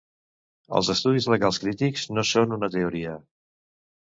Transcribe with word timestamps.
Els 0.79 0.87
estudis 0.93 1.27
legals 1.33 1.59
crítics 1.65 2.07
no 2.15 2.25
són 2.31 2.57
una 2.59 2.71
teoria. 2.79 3.15